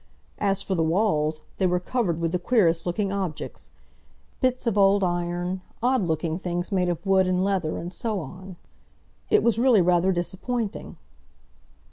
As 0.49 0.63
for 0.63 0.73
the 0.73 0.81
walls, 0.81 1.43
they 1.59 1.67
were 1.67 1.79
covered 1.79 2.19
with 2.19 2.31
the 2.31 2.39
queerest 2.39 2.87
looking 2.87 3.11
objects; 3.13 3.69
bits 4.39 4.65
of 4.65 4.75
old 4.75 5.03
iron, 5.03 5.61
odd 5.83 6.01
looking 6.01 6.39
things 6.39 6.71
made 6.71 6.89
of 6.89 7.05
wood 7.05 7.27
and 7.27 7.43
leather, 7.43 7.77
and 7.77 7.93
so 7.93 8.19
on. 8.19 8.55
It 9.29 9.43
was 9.43 9.59
really 9.59 9.81
rather 9.83 10.11
disappointing. 10.11 10.97